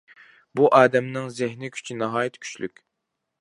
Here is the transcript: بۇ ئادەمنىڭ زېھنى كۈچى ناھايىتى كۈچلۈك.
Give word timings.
بۇ 0.59 0.69
ئادەمنىڭ 0.77 1.27
زېھنى 1.41 1.69
كۈچى 1.77 1.99
ناھايىتى 2.01 2.43
كۈچلۈك. 2.47 2.83